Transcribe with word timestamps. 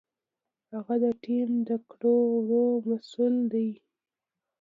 هغه 0.73 0.95
د 1.03 1.05
ټیم 1.23 1.49
د 1.69 1.71
کړو 1.89 2.17
وړو 2.35 2.65
مسؤل 2.89 3.35
دی. 3.53 3.69